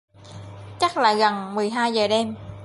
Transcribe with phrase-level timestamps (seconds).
[0.79, 2.35] chắc là gần mười hai giờ đêm